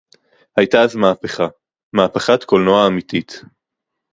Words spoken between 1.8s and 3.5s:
מהפכת קולנוע אמיתית